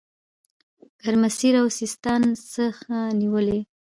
ګرمسېر 1.01 1.53
او 1.61 1.67
سیستان 1.79 2.21
څخه 2.53 2.95
نیولې. 3.19 3.59